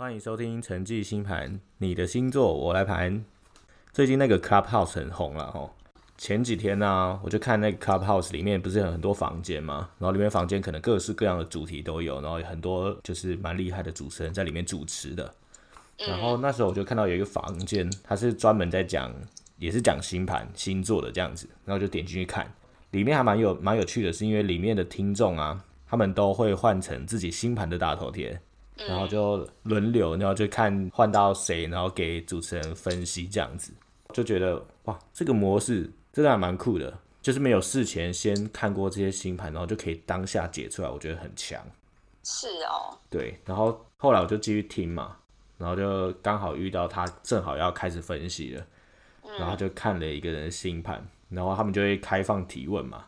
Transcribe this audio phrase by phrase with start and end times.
[0.00, 3.22] 欢迎收听陈记星盘，你的星座我来盘。
[3.92, 5.68] 最近那个 Clubhouse 很红了哦。
[6.16, 9.90] 前几天呢，我就看那个 Clubhouse 里面不是有很多房间吗？
[9.98, 15.34] 然后里面房间可能各式各样的主题都有，然后很多就是蛮厉害的主持人在里面主持的。
[15.98, 19.12] 然后那时候我就看到有一个房间，它是专门在讲，
[19.58, 21.46] 也是讲星盘星座的这样子。
[21.66, 22.50] 然后就点进去看，
[22.92, 28.40] 里面还蛮有蛮有趣的，是因为里面的听众啊，他们都会换成自己星盘的大头贴。
[28.88, 33.72] 然后就轮流，然后就看换到谁，然后给主持人分析这样子，
[34.12, 41.60] 就觉得哇，这个模式真的还蛮酷的，就是没有事前先看过这些星盘，然后就可以当下解出来，我觉得很强。
[42.24, 42.96] 是哦。
[43.08, 45.16] 对，然后后来我就继续听嘛，
[45.58, 48.66] 然后就刚好遇到他正好要开始分析了，
[49.38, 53.04] 然后就看了一个人的星盘，然后他们就会开放提问嘛。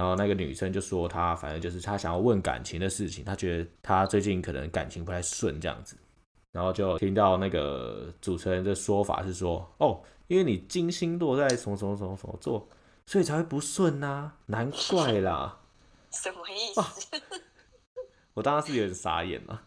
[0.00, 5.94] 然后那个女生就说，她反正就是她想要问感情的事情，她觉得她最近可能感情不太顺这样子。
[6.52, 12.66] 然后就听到那个主持人的说法是说，哦，因为你金星落在什么什么什么什么座，
[13.04, 15.58] 所以才会不顺呐，难怪啦。
[16.10, 17.20] 什么意思？
[18.32, 19.62] 我当时是有点傻眼了。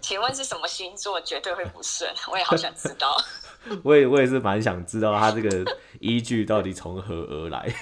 [0.00, 2.12] 请问是什么星座绝对会不顺？
[2.32, 3.16] 我也好想知道。
[3.84, 5.64] 我也我也是蛮想知道他这个
[6.00, 7.72] 依据到底从何而来。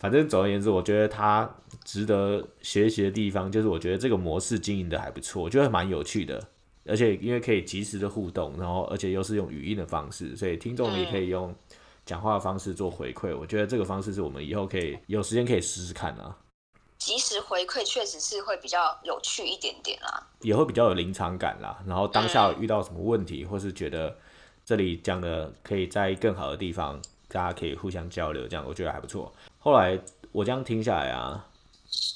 [0.00, 1.48] 反正总而言之，我觉得他
[1.84, 6.42] 值得学习的地方，就是我觉得这个模式经营的还不错，我觉得蛮有趣的，
[6.86, 11.54] 而且因为可以及时的互动，然后而且又是用语音的方式，所以听众也可以用
[12.06, 13.36] 讲话的方式做回馈。
[13.38, 16.34] 我觉得这个方式是我们以后可以有时间可以试试看啊。
[16.96, 21.78] 及时回馈确实是会比较有趣一点点啦，也会比较有临场感啦。
[21.86, 24.16] 然后当下遇到什么问题，或是觉得
[24.64, 29.32] 这里讲的可以在更好的地方，大家可以互相交流，这样我觉得还不错。
[29.62, 30.00] 后来
[30.32, 31.46] 我这样听下来啊，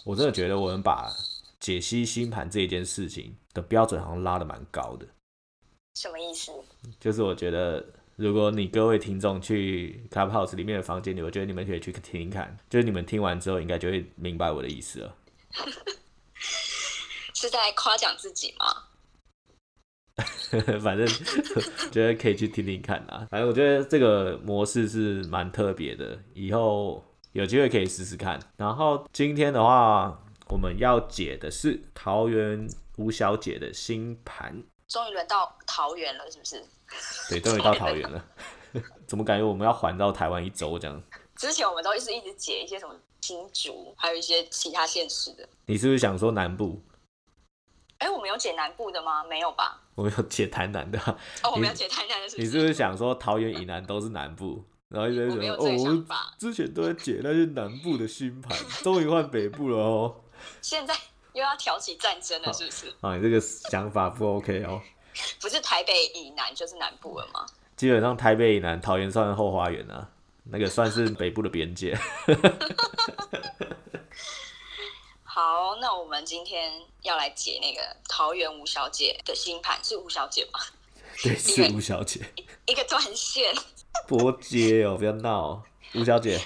[0.05, 1.13] 我真的觉得我们把
[1.61, 5.07] 解析星盘这一件事情的标准好像拉的蛮高的。
[5.95, 6.51] 什么意思？
[6.99, 7.85] 就是我觉得，
[8.17, 15.15] 如果你各位听众去 Clubhouse 里面的房间里，我觉得你们可以去听听看，就是你们听完之后，应该就会明白我的意思了。
[17.35, 18.85] 是在夸奖自己吗？
[20.81, 21.07] 反正
[21.93, 23.27] 觉得可以去听听看啊。
[23.31, 27.05] 反正我觉得这个模式是蛮特别的，以后
[27.35, 28.39] 有机会可以试试看。
[28.57, 34.63] 然后今天的话，我们要解的是桃园吴小姐的星盘。
[34.87, 36.63] 终于轮到桃园了，是不是？
[37.29, 38.25] 对，终于到桃园了。
[39.09, 41.03] 怎么感觉我们要环绕台湾一周这样？
[41.35, 45.49] 之前我们都一直一直解一些什么新竹，还有一些其他县市的。
[45.67, 46.81] 你是不是想说南部？
[47.99, 49.25] 哎，我们有解南部的吗？
[49.25, 49.83] 没有吧？
[49.97, 51.01] 我们有解台南的。
[51.43, 52.37] 哦，我们有解台南的。
[52.37, 54.65] 你是不是想说桃园以南都是南部？
[54.95, 56.07] 然后一直在说哦，我们
[56.39, 60.15] 之前都在解那些南部的新盘，终于换北部了哦。
[60.63, 60.95] 现在
[61.33, 62.95] 又要挑起战争了，是不是？
[63.01, 64.81] 啊，你这个想法不 OK 哦。
[65.43, 67.45] 不是台北以南就是南部了吗？
[67.77, 70.09] 基本上台北以南，桃园算后花园啊，
[70.45, 71.99] 那个算是北部的边界。
[75.25, 76.73] 好，那我们今天
[77.03, 80.61] 要来解那个桃园吴小姐的星盘，是吴小姐吗？
[81.23, 82.21] 对，是吴小姐。
[82.67, 83.53] 一个断线。
[84.09, 85.63] 波接哦，不要闹，
[85.95, 86.41] 吴小姐。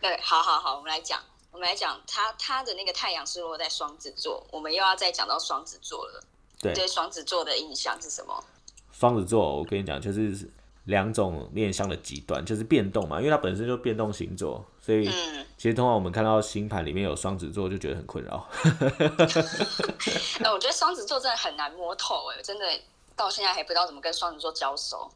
[0.00, 1.20] 对，好好好，我们来讲，
[1.50, 6.22] 我们来讲，他他的那个太阳是落在双子座，我们又要再讲到双子座了。
[6.60, 8.44] 对，对双子座的印象是什么？
[8.92, 10.48] 双子座，我跟你讲，就是
[10.84, 14.64] 两种面向的极端，就是变动嘛，因为它本身就变动星座。
[14.80, 18.48] 所以，嗯其实通常我们看到星盘里面有双子座，就觉得很困扰。
[20.42, 22.66] 哎，我觉得双子座真的很难摸透，哎，真的
[23.14, 25.08] 到现在还不知道怎么跟双子座交手。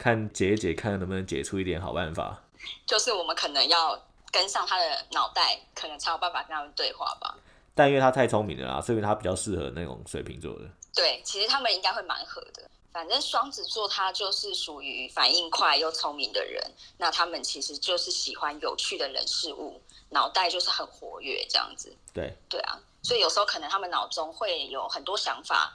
[0.00, 2.42] 看解一解，看能不能解出一点好办法。
[2.86, 4.02] 就是我们可能要
[4.32, 7.36] 跟上他的脑袋，可能才有办法跟他们对话吧。
[7.74, 10.62] 但因为他太聪明了啦，所以他比较适合那种水瓶座的。
[10.94, 12.62] 对，其实他们应该会蛮合的。
[12.90, 16.60] 反正双子座他就是属于反应快又聪明的人，
[16.96, 21.94] 那他们其实就是喜欢有趣的人事物，脑袋就是很活跃这样子。
[22.14, 25.72] 对，对啊，所以有时候可能他们脑中会有很多想法，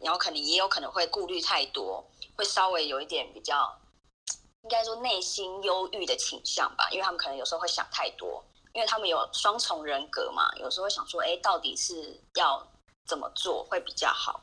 [0.00, 2.04] 然后可能也有可能会顾虑太多，
[2.38, 3.76] 会稍微有一点比较，
[4.62, 8.42] 应该说内心忧郁的倾向吧，因为他们可能有时候会想太多，
[8.72, 12.64] 因为他们有双重人格嘛，有时候会想说，哎，到底是要
[13.06, 14.40] 怎么做会比较好。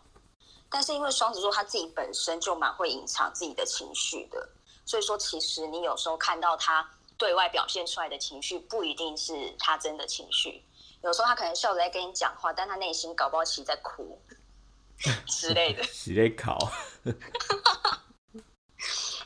[0.70, 4.50] 但是因为双子座他自己本身就蛮会隐藏自己的情绪的，
[4.86, 6.86] 所以说其实你有时候看到他
[7.18, 10.66] 对外表现出来的情绪，不一定是他真的情绪。
[11.02, 14.20] 有时候他可能笑着在跟你讲话，但他内心搞不好其实在哭
[15.28, 15.84] 之类的。
[15.84, 16.58] 洗内考。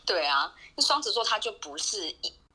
[0.10, 2.12] 对啊，那双子座他就不是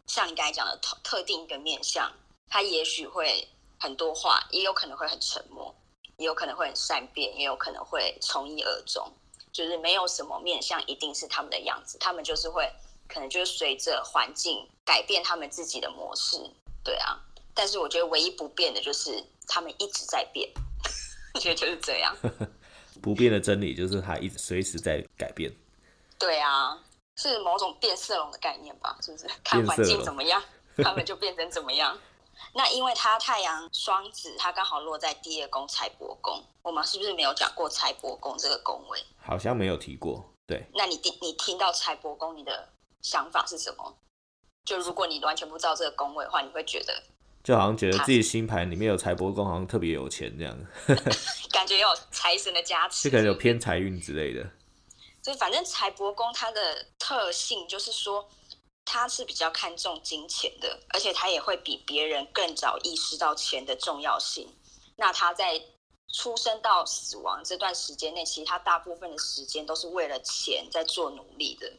[0.09, 2.13] 像你刚才讲的特特定一个面相，
[2.49, 3.47] 他也许会
[3.79, 5.73] 很多话，也有可能会很沉默。
[6.17, 9.13] 也有可能会很善变，也有可能会从一而终。
[9.53, 12.69] 就是没有什么面相一定是他们的样子，他们就是会
[13.09, 16.37] 可能就是随着环境改变他们自己的模式，
[16.85, 17.19] 对啊。
[17.53, 20.49] 但是我觉得唯一不变的就是他们一直在变，
[21.35, 22.17] 我觉得就是这样。
[23.03, 25.53] 不变的真理就是它一直随时在改变。
[26.17, 26.79] 对啊，
[27.17, 28.97] 是某种变色龙的概念吧？
[29.01, 29.27] 是不是？
[29.43, 30.43] 看环境怎么样，
[30.79, 31.97] 他们就变成怎么样。
[32.53, 38.99] 那因为它太阳双子，它刚好落在第二宫财帛宫，我们是不是没有讲过财帛宫这个宫位？
[39.23, 40.25] 好像没有提过。
[40.47, 40.67] 对。
[40.75, 42.69] 那你听你听到财帛宫，你的
[43.03, 43.97] 想法是什么？
[44.65, 47.03] 就如果你完全不知道这个宫位的话，你会觉得？
[47.45, 50.59] 就好像觉得自己星盘里面有财帛宫，好像特别有钱这样，
[51.53, 54.51] 感觉有财神的加持，就可能有偏财运之类的。
[55.25, 58.29] 所以反正财帛宫它的特性就是说，
[58.85, 64.55] 它是比较看重金钱的，而且它也会比别人更早意识到钱的重要性。
[64.97, 65.61] 那他在
[66.13, 71.73] 出生到死亡这段时间内，其实他大部分的时间都是为了钱在做努力的，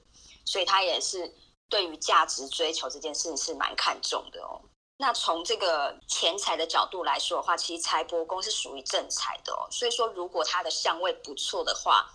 [0.44, 1.32] 所以他也是
[1.70, 4.60] 对于价值追求这件事情是蛮看重的哦。
[4.98, 9.68] 那从这个钱财的角度来说的话，其实财帛宫是属于正财的哦。
[9.70, 12.12] 所以说，如果他的相位不错的话，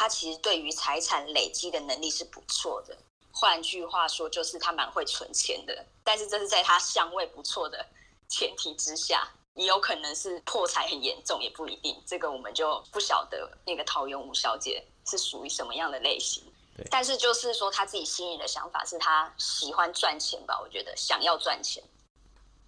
[0.00, 2.96] 他其实对于财产累积的能力是不错的。
[3.30, 5.84] 换句话说，就是他蛮会存钱的。
[6.02, 7.86] 但是这是在他相位不错的
[8.26, 12.02] 前提之下，也有可能是破财很严重，也不一定。
[12.06, 16.42] 这个我们就不晓得那个陶渊吴小姐是属于什么样的类型。
[16.90, 20.58] 但是就是说，他自己心里的想法是他喜欢赚钱吧？
[20.62, 21.84] 我觉得想要赚钱。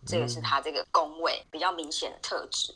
[0.06, 2.74] 这个是他这个宫位比较明显的特质。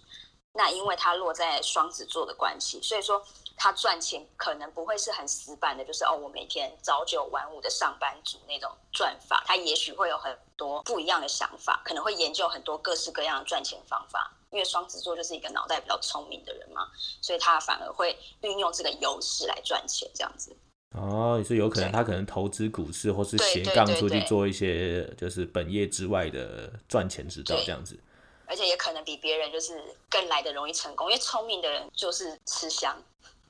[0.56, 3.22] 那因为他落在双子座的关系，所以说
[3.56, 9.44] 他赚钱可能不会是很死板的，就是哦，我每天朝九晚五的上班族那种赚法。
[9.46, 14.32] 他也许会有很多不一样的想法，可能会研究很多各式各样的赚钱方法。
[14.50, 16.88] 因为双子座就是一个脑袋比较聪明的人嘛，
[17.20, 20.56] 所以他反而会运用这个优势来赚钱，这样子。
[20.94, 27.98] 哦，你说有可能他可能投资股市，或是斜杠出去做一些就是本业之外的赚钱之道这样子，
[28.46, 32.96] 而且也可能比别人就是更来的容易成功，因为聪明的人就是吃香，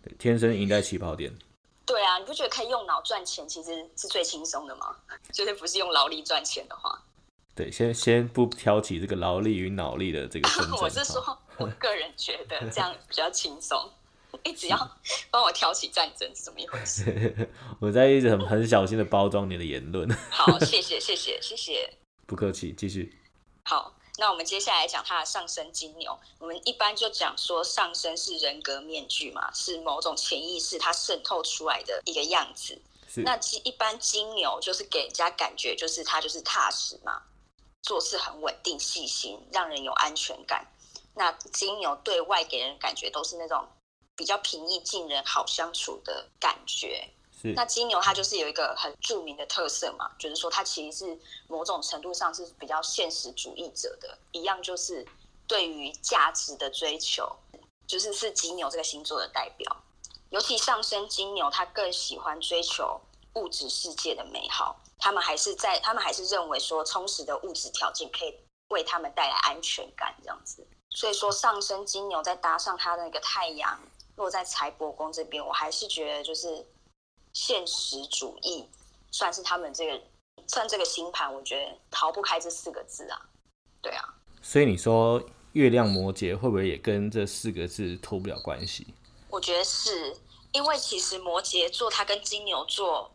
[0.02, 1.32] 对，天生赢在起跑点。
[1.86, 4.96] 对啊，你不觉得可以用脑赚钱其实是最轻松的吗？
[5.32, 7.00] 就是不是用劳力赚钱的话，
[7.54, 10.78] 对，先先不挑起这个劳力与脑力的这个纷 争。
[10.80, 13.88] 我是说，我个人觉得这样比较轻松。
[14.44, 14.76] 一直要
[15.30, 17.48] 帮我挑起战争是怎么一回事？
[17.80, 20.06] 我在一直很很小心的包装你的言论。
[20.28, 21.90] 好，谢谢谢谢谢谢，
[22.26, 23.16] 不客气，继续。
[23.62, 26.18] 好，那我们接下来讲它的上升金牛。
[26.38, 32.80] 我们一般就讲说上升是人格面具嘛，是某种潜意识它渗透出来的一个样子。
[33.24, 37.22] 那其一般金牛就是给人家感觉就是他就是踏实嘛，
[37.82, 40.66] 做事很稳定细心，让人有安全感。
[41.14, 43.66] 那金牛对外给人感觉都是那种。
[44.18, 47.06] 比较平易近人、好相处的感觉。
[47.54, 55.06] 那金牛它就是有一个很著名的特色嘛，就是说它其实是某种程度上是比较现实主义者的，一样就是
[55.46, 57.30] 对于价值的追求，
[57.86, 59.76] 就是是金牛这个星座的代表。
[60.30, 63.00] 尤其上升金牛，他更喜欢追求
[63.34, 64.80] 物质世界的美好。
[64.98, 68.34] 他们还是在，他们还是认为说充实的物质条件可以
[68.68, 70.66] 为他们带来安全感，这样子。
[70.90, 73.78] 所以说上升金牛再搭上他的那个太阳。
[74.16, 76.66] 落在财帛宫这边，我还是觉得就是
[77.36, 78.66] 现实主义，
[79.10, 80.02] 算是他们这个
[80.46, 83.28] 算这个星盘，我觉得逃不开这四个字啊。
[83.82, 84.02] 对啊，
[84.40, 85.22] 所以你说
[85.52, 88.86] 月亮摩羯会不会也跟这四个字脱不了关系？
[89.28, 90.16] 我觉得是
[90.52, 93.14] 因为其实摩羯座它跟金牛座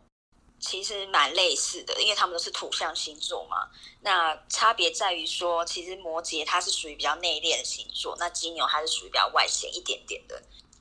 [0.60, 3.68] 其实蛮类似的，因为他们都是土象星座嘛。
[4.02, 10.40] 那差别在于说，其实摩羯它是属于比较内敛的星座，那金牛它是属于比较外显一点点的。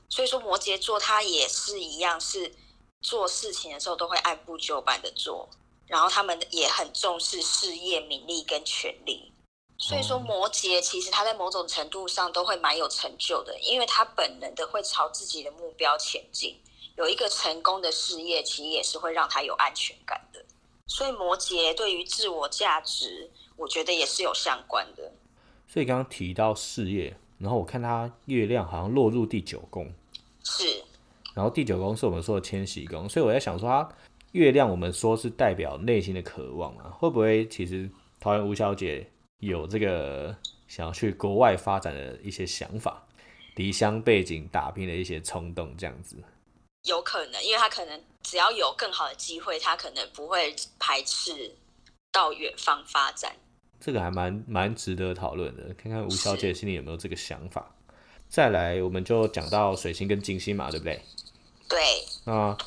[0.10, 2.54] 所以说摩羯座它也是一样，是
[3.01, 5.50] 做事情的时候都会按部就班的做，
[5.88, 9.34] 然后他们也很重视事业、名利跟权力。
[9.77, 16.55] 所以说摩羯其实他在某种程度上都会蛮有成就的，因为他本能的会朝自己的目标前进。
[16.98, 20.46] 有一个成功的事业，其实也是会让他有安全感的。
[20.86, 25.12] 所以摩羯对于自我价值，我觉得也是有相关的。
[25.67, 29.91] 所以刚刚提到事业，然后我看他月亮好像落入第九宫。
[30.43, 30.84] 是，
[31.34, 33.90] 然后第九宫是我们说的迁徙宫，所以我在想说，它
[34.34, 39.10] 月亮我们说是代表内心的渴望啊，会不会其实桃园吴小姐
[39.40, 40.36] 有这个
[40.68, 43.06] 想要去国外发展的一些想法，
[43.56, 46.18] 离乡背景打拼的一些冲动这样子？
[46.84, 51.52] 有可能，因为他可能只要有更好的机会，他可能不会排斥
[52.12, 53.36] 到远方发展。
[53.80, 57.76] 这个还蛮蛮值得讨论的，看看吴小姐心里有没有这个想法。
[58.28, 61.02] 再来，我们就讲到水星跟金星嘛，对不对？
[61.72, 61.80] 对，
[62.25, 62.58] 那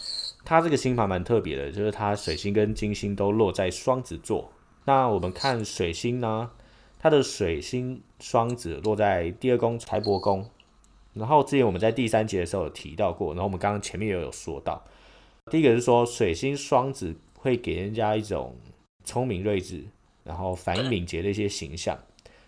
[0.45, 4.51] 他这个星盘蛮特别的，就是他水星跟金星都落在双子座。
[4.87, 6.51] 那我们看水星呢，
[6.99, 10.49] 它的水星双子落在第二宫财帛宫。
[11.13, 14.83] 然后之前我们在第三节的时候有提到过，然后我们刚刚前面也有说到，
[15.51, 18.57] 第一个是说水星双子会给人家一种
[19.05, 19.85] 聪明睿智，
[20.25, 21.97] 然后反应敏捷的一些形象，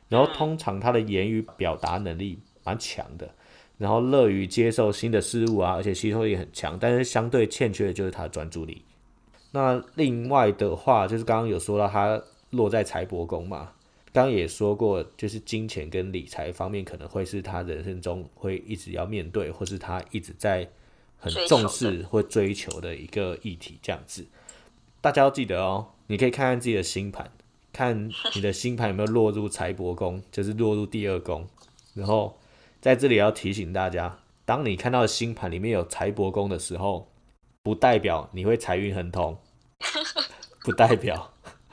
[0.09, 3.36] 然后通常他的言语表达能力蛮强的，
[3.79, 8.83] 然后乐于接受新的事物啊，而且吸收力很强，但是相对欠缺的就是他的专注力。
[9.53, 13.73] 那另外的话，就是刚刚有说到他落在财帛宫嘛。
[14.13, 20.67] 刚刚也说过，就是金钱跟理财方面可能会是他人生中会一直要面对，或是他一直在
[21.19, 23.79] 很重视或追求的一个议题。
[23.83, 24.25] 这样子，
[25.03, 27.31] 大家要记得哦，你可以看看自己的星盘，
[27.75, 31.47] 看你的星盘有没有落入财帛宫，就是落入第二宫。
[31.93, 32.39] 然后
[32.87, 37.09] 在这里要提醒大家，当你看到星盘里面有财帛宫的时候，
[37.65, 39.37] 不代表你会财运亨通，
[40.63, 41.33] 不代表。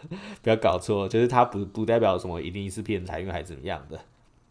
[0.41, 3.99] 不要搞错，就是它不不代表什么一定是骗财运还是怎么样的，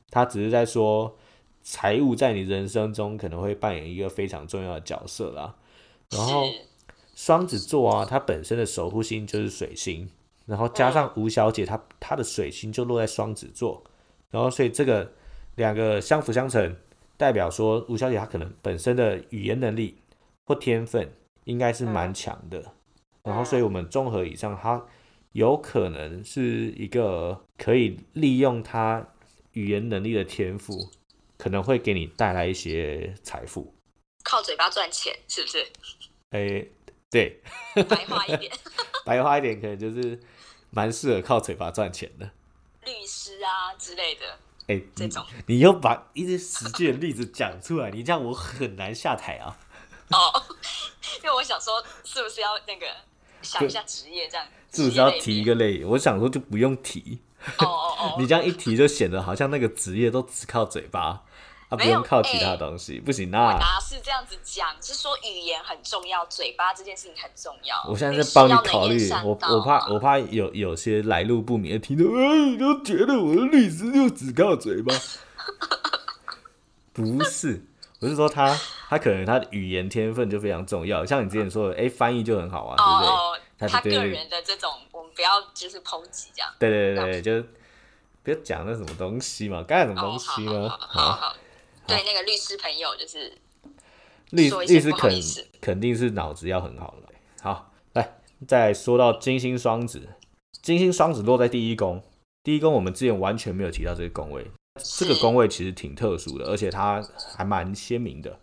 [0.08, 1.16] 它只是在说
[1.64, 5.56] 财务在你人生中可能会扮演一个非常重要的角色啦。
[6.12, 6.44] 然后
[7.16, 10.08] 双子座啊，它本身的守护星就是水星，
[10.46, 13.82] 然后加上吴小姐她她的水星就落在双子座，
[14.30, 15.12] 然后所以这个
[15.56, 16.76] 两个相辅相成，
[17.16, 19.98] 代表说吴小姐她可能本身的语言能力
[20.46, 21.12] 或天分
[21.44, 22.74] 应该是蛮强的，
[23.22, 24.86] 然后所以我们综合以上，她。
[25.32, 26.42] 有可能是
[26.76, 29.14] 一个可以利用她
[29.52, 30.90] 语言能力的天赋，
[31.38, 33.72] 可能会给你带来一些财富。
[34.22, 35.66] 靠嘴巴赚钱是不是？
[36.32, 36.66] 哎，
[37.10, 37.40] 对。
[37.88, 38.52] 白话一点。
[39.06, 40.20] 白话一点，可能就是
[40.68, 42.30] 蛮适合靠嘴巴赚钱的。
[42.84, 44.38] 律师啊之类的。
[44.68, 45.24] 哎，这种。
[45.46, 49.56] 你又把一些实际的例子讲出来，你这样我很难下台啊。
[50.10, 50.42] 哦，
[51.22, 52.86] 因为我想说，是不是要那个
[53.42, 54.46] 想一下职业这样？
[54.72, 55.84] 是不是要提一个类？
[55.84, 57.20] 我想说就不用提。
[57.58, 58.14] 哦哦哦！
[58.20, 61.24] 你这样一提，就显得好像那个职业都只靠嘴巴，
[61.72, 63.56] 啊，不用靠其他东西，不行啊。
[63.58, 64.76] 哪是这样子讲？
[64.82, 67.74] 是说语言很重要，嘴巴这件事情很重要。
[67.88, 74.94] 我现在在帮你考虑，我我怕我怕有有些来路不明的听众，哎，都觉得我的律师就只靠嘴巴。
[76.92, 77.64] 不是，
[78.00, 78.54] 我是说他
[78.90, 83.68] 他可能他的语言天分就非常重要，像你之前说的，哎，翻译就很好啊，对不对？
[83.68, 86.52] 他个人的这种，我们不要就是抨击这样。
[86.58, 87.48] 对对对对，就
[88.22, 90.68] 不要讲那什么东西嘛，干什么东西呢？
[90.68, 91.34] 好好，
[91.86, 93.32] 对那个律师朋友就是
[94.30, 95.12] 律律师肯
[95.60, 97.08] 肯定是脑子要很好了。
[97.40, 100.08] 好，来再说到金星双子，
[100.62, 102.02] 金星双子落在第一宫，
[102.42, 104.46] 第一宫我们之前完全没有提到这个宫位，
[104.98, 107.02] 这个宫位其实挺特殊的，而且它
[107.36, 108.38] 还蛮鲜明的。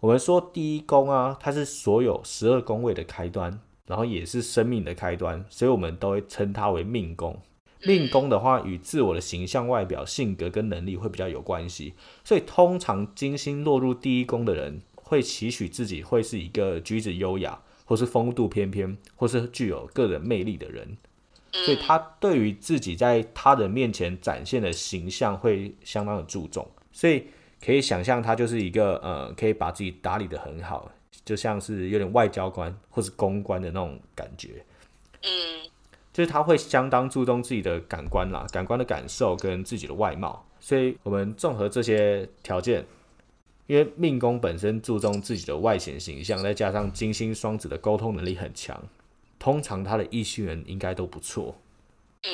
[0.00, 3.60] 我们说第一宫啊，它是所有十二宫位的开端。
[3.84, 7.38] 然后也是生命的开端，所以我们都会称它为命宫。
[7.84, 11.94] 命宫的话，与自我的形象、外表、性格跟能力会比较有关系。
[12.24, 20.96] 所以通常金星落入第一宫的人，会期许自己会是一个举止优雅，或是风度翩翩，或是具有个人魅力的人。
[21.52, 26.66] 所以他对于自己在他人面前展现的形象会相当的注重。
[26.92, 27.24] 所以
[27.64, 30.90] 可以想象，他就是一个呃，可以把自己打理的很好。
[31.24, 34.64] 就像是有点外交官或是公关的那种感觉，
[35.22, 35.70] 嗯，
[36.12, 40.44] 就是他会相当注重自己的感官啦，感官的感受跟自己的外貌。
[40.60, 42.84] 所以，我们综合这些条件，
[43.66, 48.80] 因为命宫本身注重自己的外显形象，再加上金星双子的沟通能力很强，
[49.38, 51.56] 通常他的异性缘应该都不错，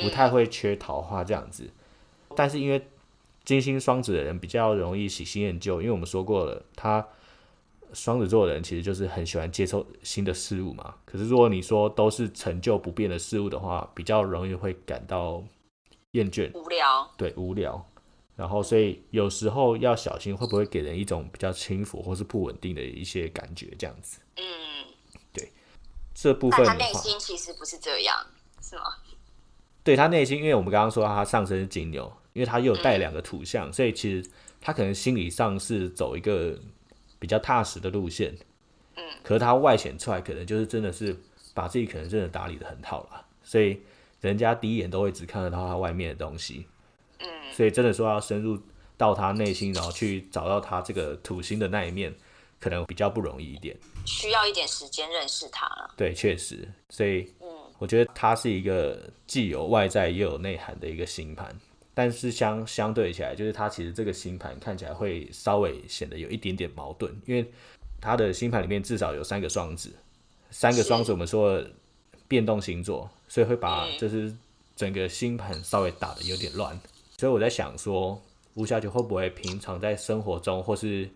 [0.01, 1.69] 不太会缺桃花这样子。
[2.35, 2.85] 但是，因为
[3.45, 7.07] 金星双子的人比较容易喜新厌旧，因为我们说过了，他。
[7.93, 10.95] 双子座的人其实就是很喜欢接受新的事物嘛。
[11.05, 15.43] 可是如果你说都是陈旧不变的事物的话，比较容易会感到
[16.11, 17.11] 厌倦、无聊。
[17.17, 17.83] 对，无聊。
[18.35, 23.67] 然后所以有时候要小心，会不会给人一种比较轻浮或是不稳定的一些感觉？
[23.77, 24.19] 这样子。
[24.37, 24.43] 嗯，
[25.33, 25.51] 对。
[26.13, 28.15] 这部分他内心其实不是这样，
[28.61, 28.83] 是吗？
[29.83, 34.29] 对他内心，因为我们刚刚说他上升是金牛，因为他又带两个土象，所以其实
[34.61, 36.59] 他可能心理上是走一个。
[37.19, 38.33] 比较踏实的路线，
[38.95, 41.15] 嗯，可是他外显出来，可能就是真的是
[41.53, 43.81] 把自己可能真的打理的很好了，所以
[44.21, 46.65] 人家第一眼都会只看得到他外面的东西，
[47.19, 48.57] 嗯，所以真的说要深入
[48.97, 52.13] 到他内心，然后去找到他这个土星的那一面，
[52.59, 55.93] 可能比较不容易一点，需要一点时间认识他了。
[55.97, 57.47] 对，确实，所以，嗯，
[57.77, 61.53] 我觉得他是一个既有外在又有内涵的一个星盘。
[61.99, 67.45] 但是相相对起来，就是它其实这个星盘看起来会稍微显得有一点点矛盾，因为
[67.99, 69.91] 他的星盘里面至少有三个双子，
[70.49, 71.61] 三个双子我们说
[72.25, 74.33] 变动星座，所以会把就是
[74.77, 76.79] 整个星盘稍微打的有点乱。
[77.17, 78.21] 所以我在想说，
[78.53, 81.09] 吴小姐会不会平常在生活中，或是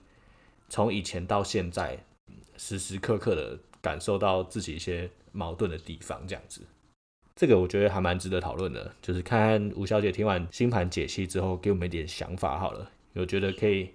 [0.67, 1.97] 从以前到现在，
[2.57, 6.59] 时时刻刻的感受到自己一些矛盾的地方，这样子。
[7.35, 12.91] 这个我觉得还蛮值得讨论的，就是看看吴小姐听完星盘解析之后，给我们一点想法好了。
[13.13, 13.93] 有觉得可以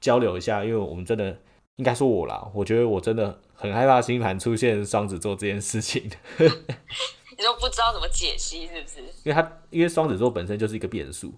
[0.00, 1.38] 交流一下，因为我们真的
[1.76, 6.02] 应该说我啦，我觉得我真的很害怕星盘出现双子座这件事情。
[7.36, 9.00] 你都不知道怎么解析是不是？
[9.24, 11.34] 因为它因为双子座本身就是一个变数，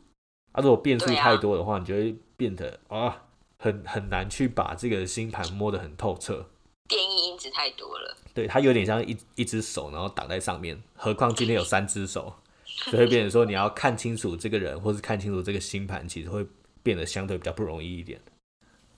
[0.52, 3.24] 啊，如果变数太多的话，你就会变得啊，
[3.58, 6.46] 很很难去把这个星盘摸得很透彻。
[6.88, 10.80] 变异因子太多了，对，它有点像一一只手，然后挡在上面。
[10.94, 16.46] 何况今天有三只手， 所以会变成说你要看清楚这个人，或是看清楚这个星盘，其实会
[16.82, 18.20] 变得相对比较不容易一点。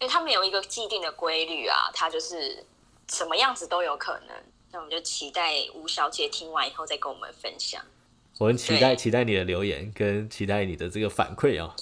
[0.00, 2.64] 因为他们有一个既定的规律啊，它就是
[3.10, 4.36] 什么样子都有可能。
[4.70, 7.82] 那我们就期待吴小姐听完以后再跟我们分享。
[8.38, 11.74] 我很期待期待你的留言，跟期待你的这个反馈哦。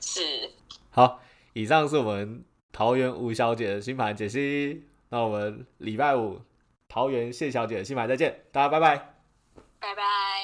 [0.00, 0.50] 是。
[0.90, 1.20] 好，
[1.54, 4.84] 以上是我们桃园吴小姐的星盘解析。
[5.10, 6.40] 那我们礼拜五
[6.88, 8.96] 桃园谢小姐的新牌再见，大家拜拜，
[9.80, 10.37] 拜拜。